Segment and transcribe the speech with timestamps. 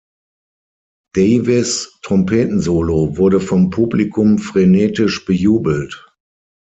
[1.13, 6.11] Davis' Trompetensolo wurde vom Publikum frenetisch bejubelt.